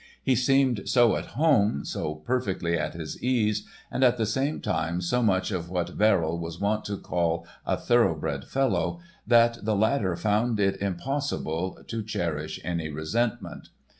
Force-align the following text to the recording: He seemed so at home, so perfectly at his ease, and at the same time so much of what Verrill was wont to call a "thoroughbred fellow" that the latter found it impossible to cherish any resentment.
He 0.23 0.33
seemed 0.35 0.89
so 0.89 1.15
at 1.15 1.27
home, 1.37 1.85
so 1.85 2.15
perfectly 2.15 2.75
at 2.75 2.95
his 2.95 3.21
ease, 3.21 3.67
and 3.91 4.03
at 4.03 4.17
the 4.17 4.25
same 4.25 4.59
time 4.59 4.99
so 4.99 5.21
much 5.21 5.51
of 5.51 5.69
what 5.69 5.89
Verrill 5.89 6.39
was 6.39 6.59
wont 6.59 6.85
to 6.85 6.97
call 6.97 7.45
a 7.67 7.77
"thoroughbred 7.77 8.45
fellow" 8.45 8.99
that 9.27 9.63
the 9.63 9.75
latter 9.75 10.15
found 10.15 10.59
it 10.59 10.81
impossible 10.81 11.83
to 11.87 12.01
cherish 12.01 12.59
any 12.63 12.89
resentment. 12.89 13.69